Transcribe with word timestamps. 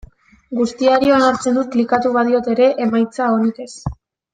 Guztiari 0.59 1.11
onartzen 1.17 1.59
dut 1.61 1.71
klikatu 1.77 2.15
badiot 2.19 2.53
ere, 2.59 2.73
emaitza 2.91 3.33
onik 3.39 3.65
ez. 3.69 3.73